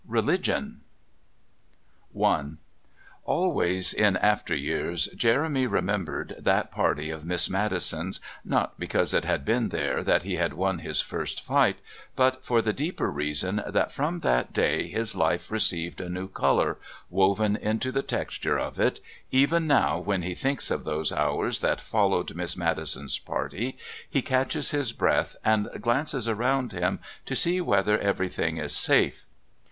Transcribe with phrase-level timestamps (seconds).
[0.07, 0.81] RELIGION
[2.19, 2.41] I
[3.23, 9.45] Always in after years Jeremy remembered that party of Miss Maddison's, not because it had
[9.45, 11.77] been there that he had won his first fight,
[12.15, 16.79] but for the deeper reason that from that day his life received a new colour,
[17.11, 21.79] woven into the texture of it; even now when he thinks of those hours that
[21.79, 23.77] followed Miss Maddison's party
[24.09, 29.27] he catches his breath and glances around him to see whether everything is safe.